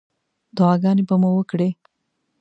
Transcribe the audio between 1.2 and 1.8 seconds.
مو وکړې.